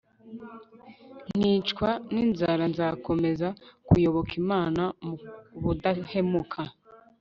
[1.37, 3.47] nkicwa n inzara nzakomeza
[3.87, 5.13] kuyoboka Imana mu
[5.63, 6.61] budahemuka